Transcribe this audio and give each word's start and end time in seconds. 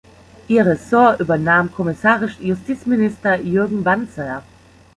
Ihr 0.47 0.65
Ressort 0.65 1.19
übernahm 1.19 1.71
kommissarisch 1.71 2.39
Justizminister 2.39 3.35
Jürgen 3.39 3.83
Banzer. 3.83 4.41